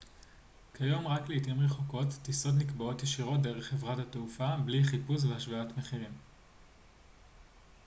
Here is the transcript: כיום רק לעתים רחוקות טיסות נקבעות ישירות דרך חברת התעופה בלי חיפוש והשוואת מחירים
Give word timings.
כיום 0.77 1.07
רק 1.07 1.29
לעתים 1.29 1.59
רחוקות 1.61 2.07
טיסות 2.23 2.53
נקבעות 2.57 3.03
ישירות 3.03 3.41
דרך 3.41 3.67
חברת 3.67 3.99
התעופה 3.99 4.55
בלי 4.65 4.83
חיפוש 4.83 5.23
והשוואת 5.23 5.77
מחירים 5.77 6.11